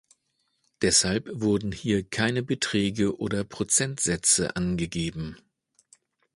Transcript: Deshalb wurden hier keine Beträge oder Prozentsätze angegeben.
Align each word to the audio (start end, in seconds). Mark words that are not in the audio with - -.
Deshalb 0.81 1.29
wurden 1.31 1.71
hier 1.71 2.01
keine 2.03 2.41
Beträge 2.41 3.19
oder 3.19 3.43
Prozentsätze 3.43 4.55
angegeben. 4.55 5.37